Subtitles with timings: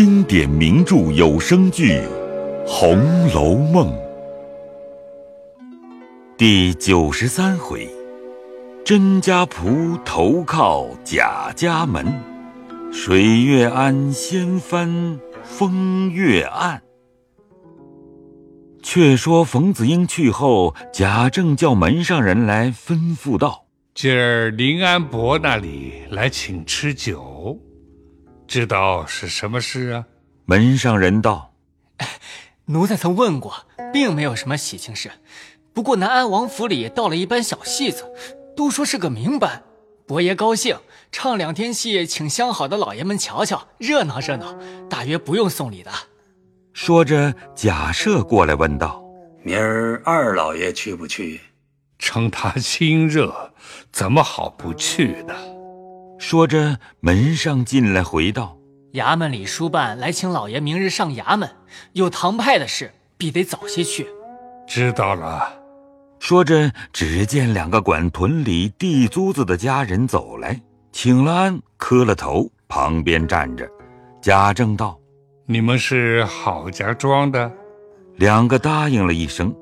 [0.00, 1.94] 经典名著有声剧
[2.64, 3.92] 《红楼梦》
[6.36, 7.90] 第九十三回：
[8.84, 12.06] 甄家仆投靠贾家门，
[12.92, 16.80] 水月庵掀翻风月案。
[18.80, 23.64] 却说冯子英去后，贾政叫门上人来吩咐道
[23.96, 27.58] ：“今儿林安伯那里来请吃酒，
[28.48, 30.04] 知道是什么事啊？”
[30.46, 31.52] 门上人道
[32.64, 33.54] ：“奴才曾问过，
[33.92, 35.12] 并没有什么喜庆事。
[35.74, 38.10] 不过南安王府里到了一班小戏子，
[38.56, 39.62] 都说是个名班。
[40.06, 40.78] 伯爷高兴，
[41.12, 44.58] 唱两天戏，请相好的老爷们瞧瞧，热闹热闹。
[44.88, 45.90] 大约不用送礼的。”
[46.72, 49.04] 说着，贾赦过来问道
[49.44, 51.40] ：“明儿二老爷去不去？
[51.98, 53.52] 称他亲热，
[53.92, 55.34] 怎么好不去呢？”
[56.28, 58.58] 说着，门上进来回道
[58.92, 61.48] ：“衙门里书办来请老爷明日上衙门，
[61.94, 64.06] 有堂派的事，必得早些去。”
[64.68, 65.50] 知道了。
[66.20, 70.60] 说着，只见两个管屯里地租子的家人走来，
[70.92, 73.66] 请了安，磕了头，旁边站着。
[74.20, 75.00] 贾政道。
[75.46, 77.50] 你们是郝家庄的，
[78.16, 79.56] 两个答应了一声，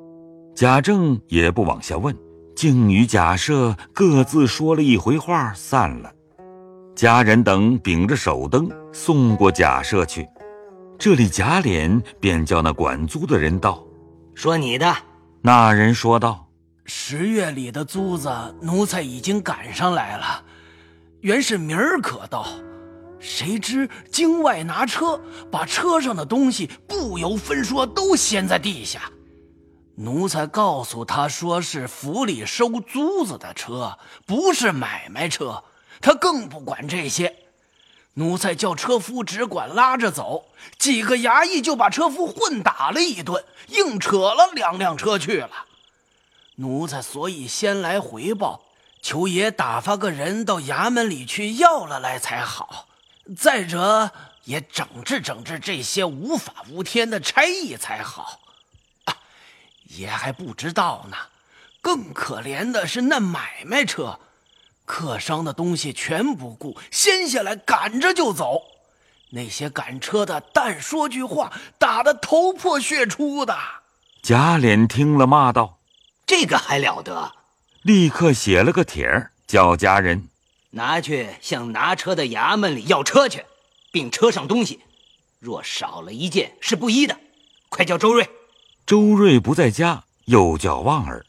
[0.53, 2.13] 贾政也不往下问，
[2.57, 6.13] 竟与贾赦各自说了一回话，散了。
[6.97, 10.27] 家人等秉着手灯送过贾赦去，
[10.99, 13.85] 这里贾琏便叫那管租的人道
[14.35, 14.97] ：“说你的。”
[15.43, 16.49] 那人说道
[16.87, 18.31] ：“十月里的租子，
[18.63, 20.43] 奴才已经赶上来了，
[21.21, 22.47] 原是明儿可到。”
[23.21, 29.03] 谁知京外拿车，把车上的东西不由分说都掀在地下。
[29.97, 35.63] 奴才告诉他说是府里收租子的车，不是买卖车，
[36.01, 37.37] 他更不管这些。
[38.15, 40.47] 奴才叫车夫只管拉着走，
[40.79, 45.51] 几个衙役就把车夫混打了一顿，硬扯了两辆车去了。
[46.57, 48.63] 奴才所以先来回报，
[49.03, 52.89] 求爷打发个人到衙门里去要了来才好。
[53.37, 54.11] 再者，
[54.45, 58.41] 也整治整治这些无法无天的差役才好。
[59.05, 59.19] 啊，
[59.89, 61.17] 爷还不知道呢。
[61.83, 64.19] 更可怜的是那买卖车，
[64.87, 68.63] 客商的东西全不顾，掀下来赶着就走。
[69.33, 73.55] 那些赶车的，但说句话，打得头破血出的。
[74.23, 75.81] 贾琏听了，骂道
[76.25, 77.33] ：“这个还了得！”
[77.83, 80.29] 立刻写了个帖儿，叫家人。
[80.71, 83.45] 拿去向拿车的衙门里要车去，
[83.93, 84.81] 并车上东西，
[85.41, 87.19] 若少了一件是不依的。
[87.69, 88.29] 快叫周瑞。
[88.87, 91.27] 周瑞不在家，又叫旺儿。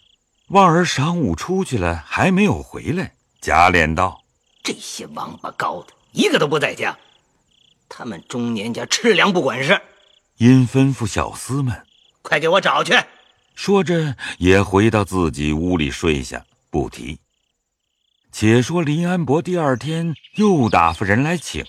[0.50, 3.17] 旺儿晌午出去了，还没有回来。
[3.48, 4.26] 贾琏道
[4.62, 6.98] ：“这些王八羔子，一个都不在家。
[7.88, 9.82] 他们中年家吃粮不管事。”
[10.36, 11.88] 因吩咐小厮们
[12.22, 12.94] ：“快给我找去。”
[13.56, 17.20] 说着，也回到自己屋里睡下，不提。
[18.34, 21.64] 且说林安伯第二天又打发人来请，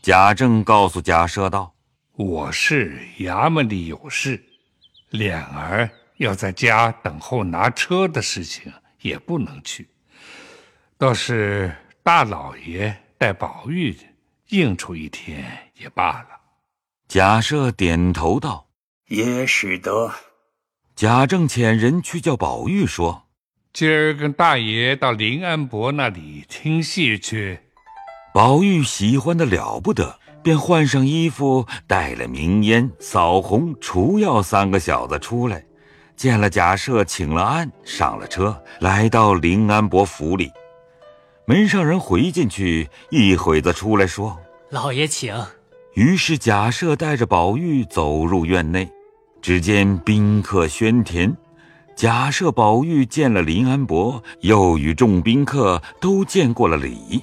[0.00, 1.74] 贾政告诉贾赦道
[2.16, 4.42] ：“我是衙门里有事，
[5.10, 8.72] 琏儿要在家等候拿车的事情，
[9.02, 9.86] 也不能去。
[10.96, 13.96] 倒是大老爷带宝玉
[14.48, 15.44] 应出一天
[15.78, 16.28] 也罢了。”
[17.08, 18.66] 贾赦点头道
[19.08, 20.10] ：“也使得。”
[20.96, 23.22] 贾政遣人去叫宝玉说。
[23.72, 27.58] 今儿跟大爷到林安伯那里听戏去。
[28.32, 35.64] 宝玉喜欢的了不得，便换上衣服，带了明烟、扫红、除药三个小子出来，
[36.16, 40.52] 见了贾赦，请了安，上了车，来到林安伯府里。
[41.46, 44.38] 门上人回进去，一会子出来说
[44.70, 45.34] ：“老爷请。”
[45.92, 48.90] 于是贾赦带着宝玉走入院内，
[49.42, 51.36] 只见宾客喧天。
[51.94, 57.22] 贾赦、宝玉见了林安伯，又与众宾客都见过了礼，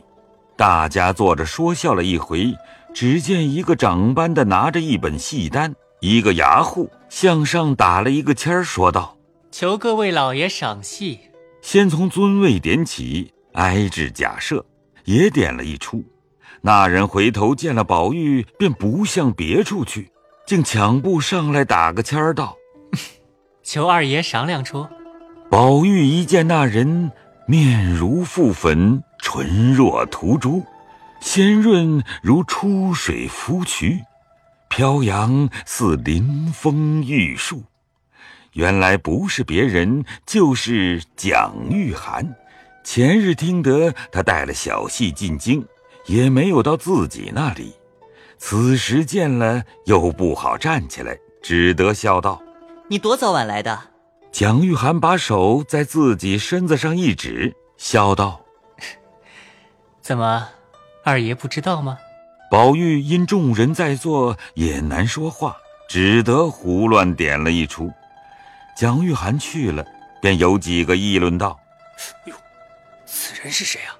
[0.55, 2.53] 大家坐着说笑了一回。
[2.93, 9.17] 只见一个长班的拿着一本戏单，一个牙户向上打了一个签儿，说道
[9.49, 11.19] ：“求各位老爷赏戏。”
[11.61, 14.63] 先从尊位点起，挨至贾赦，
[15.05, 16.03] 也点了一出。
[16.61, 20.11] 那人回头见了宝玉，便不向别处去，
[20.45, 22.55] 竟抢步上来打个签儿，道。
[23.63, 24.87] 求二爷赏两出。
[25.49, 27.11] 宝玉一见那人，
[27.45, 30.63] 面如覆粉，唇若涂朱，
[31.19, 33.99] 鲜润如出水芙蕖，
[34.69, 37.63] 飘扬似临风玉树。
[38.53, 42.25] 原来不是别人，就是蒋玉菡。
[42.83, 45.65] 前日听得他带了小戏进京，
[46.07, 47.73] 也没有到自己那里。
[48.37, 52.41] 此时见了又不好站起来，只得笑道
[52.89, 53.79] ：“你多早晚来的？”
[54.31, 58.41] 蒋玉菡把手在自己身子上一指，笑道
[60.01, 60.49] ：“怎么，
[61.03, 61.97] 二爷不知道吗？”
[62.49, 65.55] 宝玉因众人在座，也难说话，
[65.87, 67.91] 只得胡乱点了一出。
[68.75, 69.85] 蒋玉菡去了，
[70.21, 71.57] 便有几个议论道
[72.25, 72.50] ：“哟，此
[73.41, 73.97] 人是谁啊？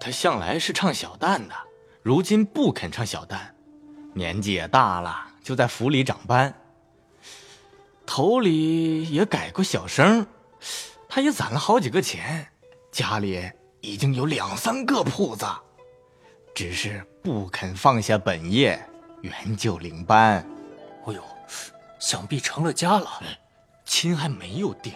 [0.00, 1.54] 他向来是唱小旦的，
[2.02, 3.38] 如今不肯唱小旦，
[4.14, 6.52] 年纪也大了，就在府里长班。
[8.04, 10.26] 头里也改过小生，
[11.08, 12.48] 他也攒了好几个钱，
[12.90, 13.48] 家里
[13.80, 15.46] 已经有两三个铺子。”
[16.52, 18.84] 只是不肯放下本业，
[19.20, 20.44] 援救领班。
[21.06, 21.22] 哎呦，
[22.00, 23.22] 想必成了家了。
[23.84, 24.92] 亲还没有定，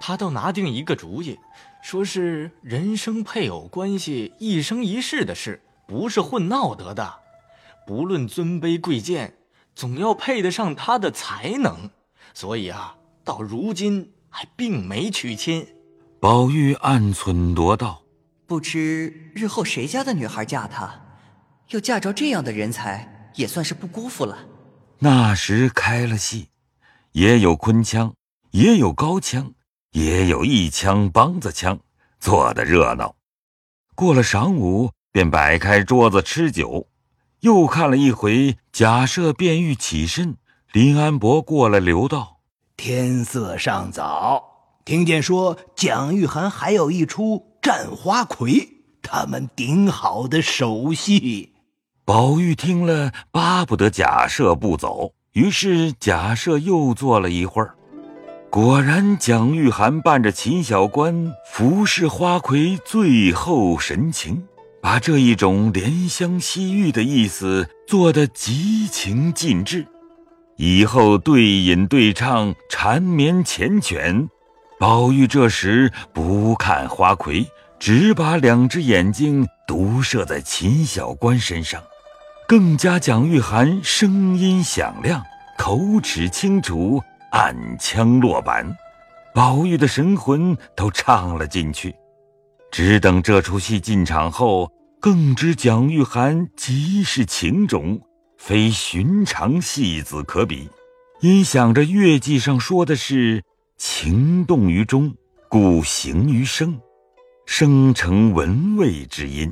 [0.00, 1.38] 他倒拿定一个主意，
[1.82, 7.20] 说是人生配偶关系一生一世的事，不是混闹得的。
[7.86, 9.34] 不论尊卑贵贱，
[9.74, 11.90] 总要配得上他的才能。
[12.34, 15.66] 所以啊，到如今还并没娶亲。
[16.20, 18.02] 宝玉暗忖度道。
[18.46, 21.00] 不知日后谁家的女孩嫁他，
[21.70, 24.36] 又嫁着这样的人才，也算是不辜负了。
[24.98, 26.48] 那时开了戏，
[27.12, 28.12] 也有昆腔，
[28.50, 29.54] 也有高腔，
[29.92, 31.78] 也有一腔梆子腔，
[32.18, 33.14] 做的热闹。
[33.94, 36.86] 过了晌午，便摆开桌子吃酒，
[37.40, 40.36] 又看了一回贾赦便欲起身，
[40.72, 42.38] 林安伯过来留道
[42.76, 44.42] ：“天色尚早，
[44.84, 48.66] 听见说蒋玉菡还有一出。”战花魁，
[49.02, 51.52] 他们顶好的手戏。
[52.06, 57.76] 宝玉听了，巴不得贾赦不走，于是贾赦又坐了一会儿。
[58.50, 64.42] 果然，蒋玉菡伴着秦小官服侍花魁，最后神情，
[64.82, 69.86] 把这一种怜香惜玉的意思做得极情尽致。
[70.56, 74.28] 以后对饮对唱，缠绵缱绻。
[74.80, 77.46] 宝玉这时不看花魁，
[77.78, 81.80] 只把两只眼睛独射在秦小官身上，
[82.48, 85.22] 更加蒋玉菡声音响亮，
[85.56, 87.00] 口齿清楚，
[87.30, 88.76] 暗腔落板，
[89.34, 91.94] 宝玉的神魂都唱了进去。
[92.70, 98.00] 只等这出戏进场后，更知蒋玉菡极是情种，
[98.38, 100.68] 非寻常戏子可比。
[101.20, 103.42] 因想着乐记上说的是。
[103.82, 105.14] 情动于中，
[105.48, 106.78] 故形于声，
[107.46, 109.50] 声成文味之音，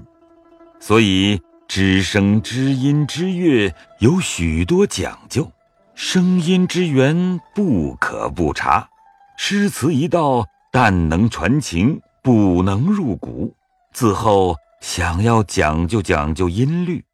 [0.79, 5.51] 所以知声知音之乐有许多讲究，
[6.01, 8.89] 声音之源不可不察。
[9.37, 13.53] 诗词一道，但能传情，不能入骨。
[13.93, 17.05] 自后想要讲究讲究音律，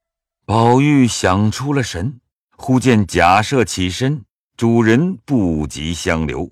[0.44, 2.20] 宝玉想出了神，
[2.58, 4.22] 忽见贾赦起身，
[4.54, 6.50] 主人不及相留。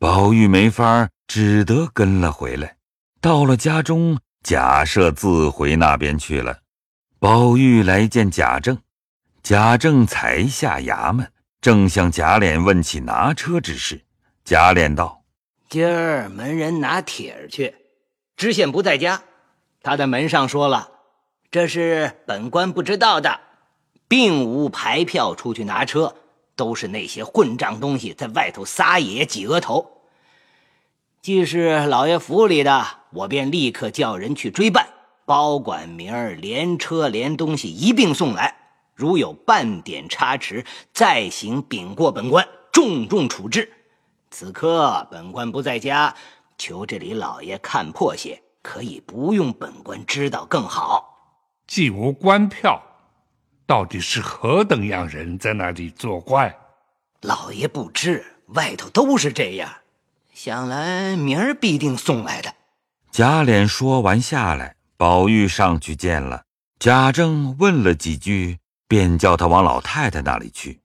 [0.00, 2.76] 宝玉没法，只得跟了回来。
[3.20, 6.60] 到了家中，贾赦自回那边去了。
[7.18, 8.78] 宝玉来见贾政，
[9.42, 11.30] 贾政才下衙门，
[11.64, 14.04] 正向贾琏问起拿车之事。
[14.44, 15.22] 贾琏道
[15.70, 17.74] ：“今儿门人拿帖儿去，
[18.36, 19.22] 知县不在家，
[19.82, 20.90] 他在门上说了，
[21.50, 23.40] 这是本官不知道的，
[24.06, 26.16] 并无牌票出去拿车，
[26.54, 30.02] 都是那些混账东西在外头撒野挤额头。”
[31.22, 34.86] 既是老爷府里的，我便立刻叫人去追办，
[35.24, 38.54] 包管明儿连车连东西一并送来。
[38.94, 43.72] 如有半点差池，再行禀过本官，重重处置。
[44.30, 46.14] 此刻本官不在家，
[46.58, 51.10] 求这里老爷看破些，可以不用本官知道更好。
[51.66, 52.82] 既无官票，
[53.66, 56.56] 到底是何等样人在那里作怪？
[57.22, 59.72] 老爷不知，外头都是这样。
[60.32, 62.52] 想来明儿必定送来的。
[63.10, 66.42] 贾琏说完下来，宝玉上去见了
[66.78, 68.58] 贾政，问了几句，
[68.88, 70.80] 便叫他往老太太那里去。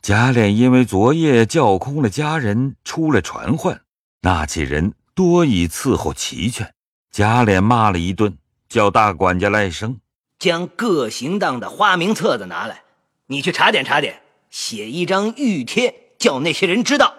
[0.00, 3.82] 贾琏因为昨夜叫空了家人，出来传唤，
[4.22, 6.74] 那几人多已伺候齐全。
[7.10, 8.36] 贾琏骂了一顿，
[8.68, 10.00] 叫大管家赖生
[10.38, 12.82] 将各行当的花名册子拿来，
[13.26, 17.14] 你去查点查点，写一张御贴，叫那些人知道。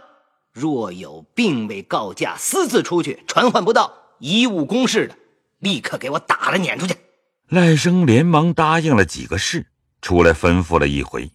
[0.52, 5.16] 若有并未告假私自出去传唤不到贻误公事的，
[5.60, 6.96] 立刻给我打了撵出去。
[7.48, 9.68] 赖生连忙答应了几个事，
[10.04, 11.32] 出来吩咐了一回，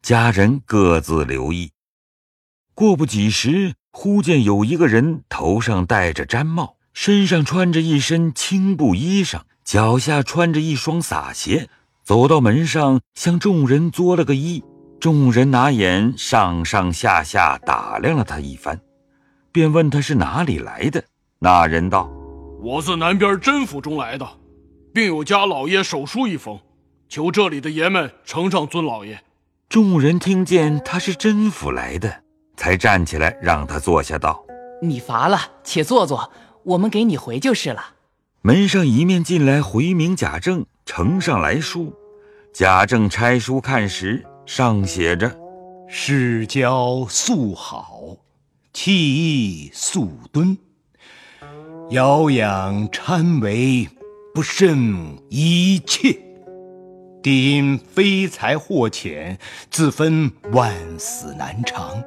[0.00, 1.70] 家人各自留意。
[2.72, 11.68] 过不几时，忽见有一个人头上戴着毡帽，身上穿着一身青布衣裳，脚下穿着一双洒鞋，
[12.02, 14.64] 走到门上，向众人作了个揖。
[14.98, 18.80] 众人拿眼上上下下打量了他一番，
[19.52, 21.04] 便问他是哪里来的。
[21.40, 22.10] 那人道
[22.64, 24.26] ：“我自南边甄府中来的，
[24.94, 26.58] 并有家老爷手书一封，
[27.08, 29.22] 求这里的爷们呈上尊老爷。”
[29.68, 32.22] 众人听见他是甄府来的，
[32.56, 34.44] 才站起来让他坐下，道
[34.82, 36.30] ：“你乏了，且坐坐，
[36.62, 37.94] 我们给你回就是了。”
[38.42, 41.92] 门上一面进来回明贾政呈上来书，
[42.52, 44.24] 贾政拆书看时。
[44.46, 45.30] 上写着
[45.86, 48.16] ：“世交素好，
[48.72, 50.56] 气意素敦，
[51.90, 53.86] 遥仰参为，
[54.32, 56.18] 不胜一切。
[57.22, 59.38] 帝因非才或浅，
[59.70, 62.02] 自分万死难偿，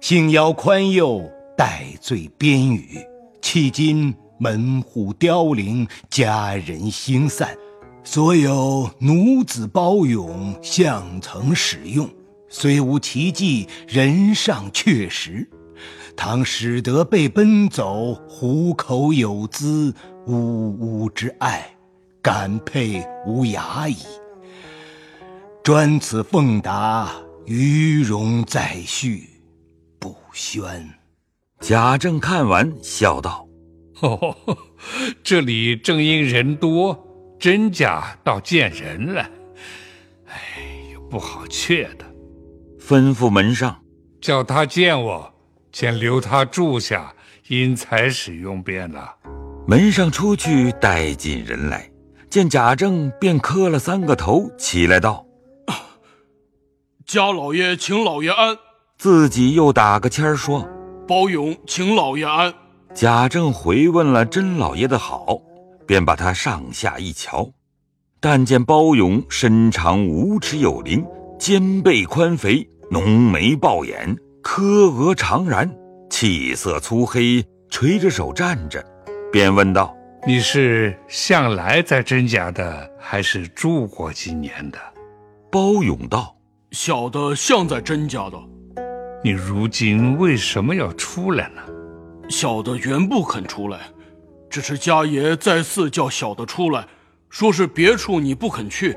[0.00, 2.98] 幸邀宽宥，戴罪边宇。
[3.42, 7.56] 迄今门户凋零，家人星散。”
[8.04, 12.08] 所有奴子包勇相曾使用，
[12.48, 15.46] 虽无奇迹，人尚确实。
[16.16, 19.94] 倘使得被奔走，虎口有资，
[20.26, 21.66] 呜呜之爱，
[22.22, 23.96] 感佩无涯矣。
[25.62, 27.10] 专此奉达，
[27.46, 29.28] 余容再续，
[29.98, 30.88] 不宣。
[31.60, 33.46] 贾政看完，笑道
[34.00, 34.36] ：“哦，
[35.22, 37.04] 这里正因人多。”
[37.38, 39.22] 真假倒见人了，
[40.26, 40.34] 哎，
[40.92, 42.04] 有不好却的。
[42.80, 43.80] 吩咐门上
[44.20, 45.32] 叫他见我，
[45.70, 47.14] 先留他住下，
[47.46, 49.14] 因才使用便了。
[49.68, 51.88] 门上出去带进人来，
[52.28, 55.24] 见贾政，便磕了三个头，起来道
[57.08, 58.56] ：“家老爷请老爷安。”
[58.98, 60.68] 自己又打个签儿说
[61.08, 62.52] ：“包勇请老爷安。”
[62.94, 65.40] 贾政回问了甄老爷的好。
[65.86, 67.48] 便把他上下一瞧，
[68.20, 71.02] 但见包勇身长五尺有灵，
[71.38, 75.66] 肩背宽肥，浓眉豹眼，柯额长髯，
[76.10, 78.84] 气色粗黑，垂着手站着，
[79.32, 79.96] 便问道
[80.28, 84.78] ：“你是向来在甄家的，还是住过几年的？”
[85.50, 86.36] 包勇道
[86.70, 88.38] ：“小的像在甄家的。”
[89.24, 91.62] 你如今为什么要出来呢？
[92.30, 93.80] 小的原不肯出来。
[94.50, 96.86] 只是家爷再次叫小的出来，
[97.28, 98.96] 说是别处你不肯去，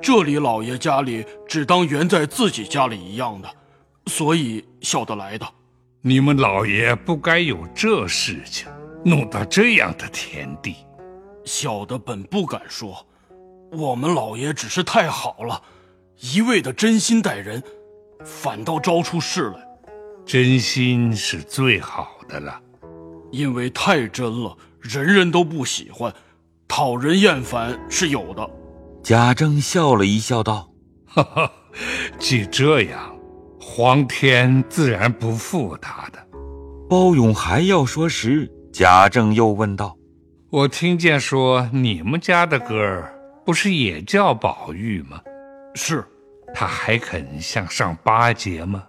[0.00, 3.48] 这里老爷家里只当原在自己家里一样的，
[4.06, 5.46] 所以小的来的。
[6.00, 8.68] 你们老爷不该有这事情，
[9.04, 10.76] 弄到这样的田地。
[11.44, 13.04] 小的本不敢说，
[13.72, 15.60] 我们老爷只是太好了，
[16.20, 17.62] 一味的真心待人，
[18.24, 19.66] 反倒招出事来。
[20.24, 22.60] 真心是最好的了，
[23.30, 24.56] 因为太真了。
[24.80, 26.12] 人人都不喜欢，
[26.68, 28.48] 讨人厌烦是有的。
[29.02, 30.70] 贾政笑了一笑，道
[31.04, 31.50] ：“哈哈，
[32.18, 33.14] 既这样，
[33.60, 36.18] 皇天自然不负他的。”
[36.88, 39.96] 包勇还要说时，贾政又问道
[40.50, 45.20] ：“我听见说你们家的歌儿不是也叫宝玉吗？
[45.74, 46.04] 是，
[46.54, 48.84] 他还肯向上巴结吗？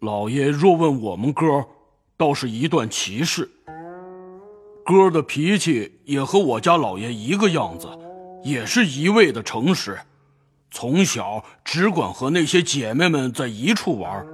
[0.00, 1.66] 老爷若问我们哥，
[2.16, 3.50] 倒是一段奇事。”
[4.86, 7.88] 哥的脾气也和我家老爷一个样子，
[8.42, 9.98] 也是一味的诚实。
[10.70, 14.24] 从小只管和那些姐妹们在一处玩，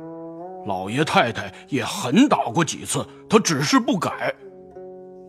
[0.67, 4.35] 老爷太太也狠打过几次，他只是不改。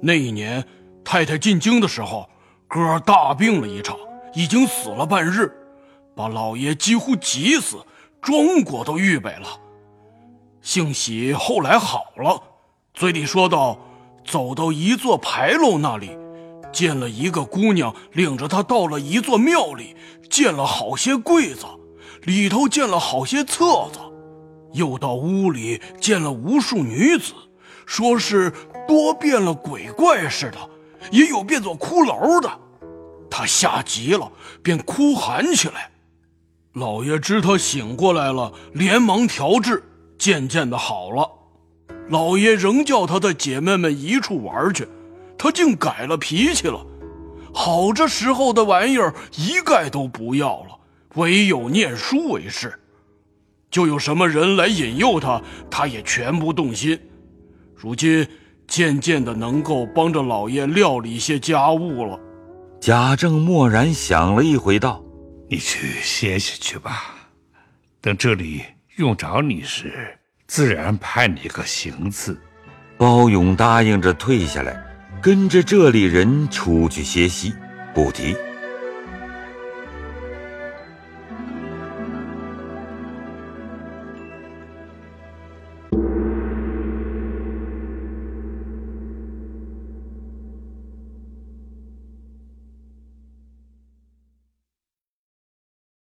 [0.01, 0.63] 那一年
[1.03, 2.29] 太太进京的时候，
[2.67, 3.97] 哥大病了一场，
[4.33, 5.51] 已经死了半日，
[6.15, 7.77] 把老爷几乎急死，
[8.21, 9.59] 庄果都预备了。
[10.61, 12.41] 幸喜后来好了，
[12.93, 13.77] 嘴里说道。
[14.27, 16.17] 走到一座牌楼那里，
[16.73, 19.95] 见了一个姑娘，领着他到了一座庙里，
[20.31, 21.67] 见了好些柜子，
[22.23, 23.99] 里头见了好些册子，
[24.73, 27.35] 又到屋里见了无数女子，
[27.85, 28.51] 说是
[28.87, 30.57] 多变了鬼怪似的，
[31.11, 32.49] 也有变作骷髅的。
[33.29, 34.31] 他吓急了，
[34.63, 35.91] 便哭喊起来。
[36.75, 39.81] 老爷知他醒过来了，连忙调治，
[40.17, 41.25] 渐渐的好了。
[42.09, 44.85] 老爷仍叫他的姐妹们一处玩去，
[45.37, 46.85] 他竟改了脾气了。
[47.53, 50.77] 好这时候的玩意儿一概都不要了，
[51.15, 52.77] 唯有念书为是。
[53.71, 55.41] 就有什么人来引诱他，
[55.71, 56.99] 他也全不动心。
[57.73, 58.27] 如今
[58.67, 62.19] 渐渐的能够帮着老爷料理些家务了。
[62.81, 65.01] 贾政默然想了一回，道
[65.49, 67.15] ：“你去歇歇去吧，
[68.01, 68.63] 等这里
[68.97, 72.39] 用着你时。”自然派你个行刺。
[72.97, 74.79] 包勇答应着退下来，
[75.19, 77.51] 跟着这里人出去歇息，
[77.95, 78.37] 不提。